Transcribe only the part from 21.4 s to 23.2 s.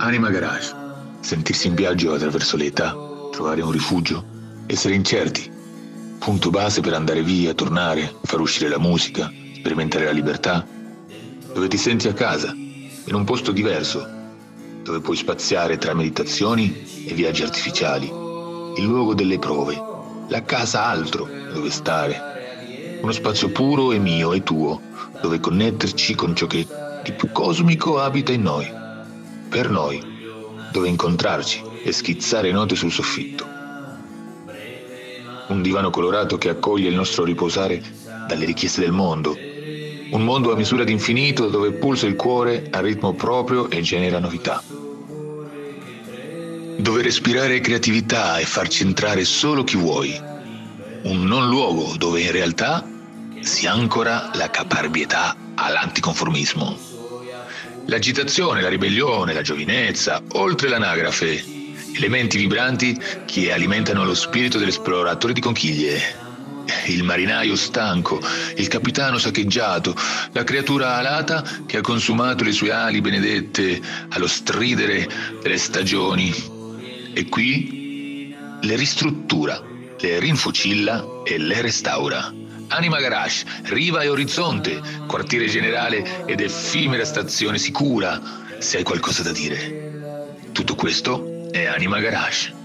dove stare. Uno